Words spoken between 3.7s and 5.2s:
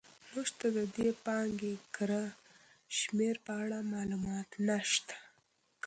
معلومات نه شته.